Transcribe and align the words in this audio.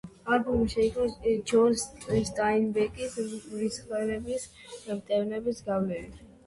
ალბომი 0.35 0.69
შეიქმნა 0.73 1.33
ჯონ 1.51 1.77
სტაინბეკის 2.29 3.19
„მრისხანების 3.29 4.51
მტევნების“ 4.75 5.67
გავლენით. 5.71 6.23